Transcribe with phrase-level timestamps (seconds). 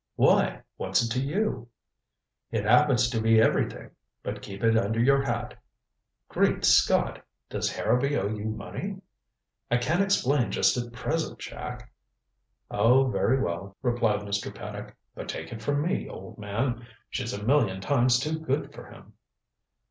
[0.15, 1.67] "Why, what's it to you?"
[2.49, 3.91] "It happens to be everything.
[4.23, 5.53] But keep it under your hat."
[6.27, 8.99] "Great Scott does Harrowby owe you money?"
[9.69, 11.91] "I can't explain just at present, Jack."
[12.71, 14.51] "Oh, very well," replied Mr.
[14.51, 14.95] Paddock.
[15.13, 19.13] "But take it from me, old man she's a million times too good for him."